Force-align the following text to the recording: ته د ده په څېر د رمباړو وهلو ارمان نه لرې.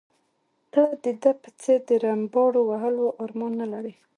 ته 0.73 0.83
د 1.03 1.05
ده 1.21 1.31
په 1.41 1.49
څېر 1.61 1.79
د 1.89 1.91
رمباړو 2.03 2.61
وهلو 2.69 3.05
ارمان 3.23 3.51
نه 3.61 3.67
لرې. 3.73 3.93